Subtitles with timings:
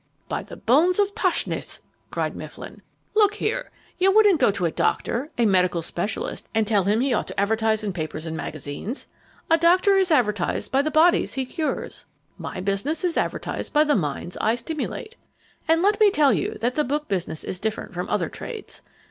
[0.27, 2.81] "By the bones of Tauchnitz!" cried Mifflin.
[3.13, 3.69] "Look here,
[3.99, 7.39] you wouldn't go to a doctor, a medical specialist, and tell him he ought to
[7.39, 9.07] advertise in papers and magazines?
[9.51, 12.07] A doctor is advertised by the bodies he cures.
[12.39, 15.17] My business is advertised by the minds I stimulate.
[15.67, 18.81] And let me tell you that the book business is different from other trades.